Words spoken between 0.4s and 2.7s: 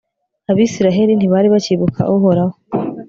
abayisraheli ntibari bacyibuka uhoraho